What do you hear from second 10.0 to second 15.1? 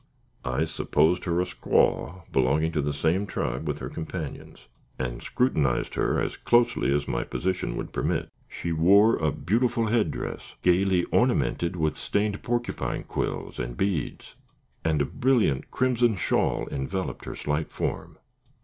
dress, gayly ornamented with stained porcupine quills and beads, and a